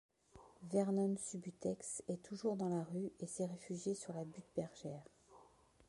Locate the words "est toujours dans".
2.07-2.69